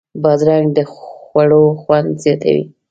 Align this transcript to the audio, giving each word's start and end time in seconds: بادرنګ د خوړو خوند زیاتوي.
بادرنګ 0.23 0.67
د 0.77 0.79
خوړو 0.91 1.63
خوند 1.81 2.09
زیاتوي. 2.23 2.63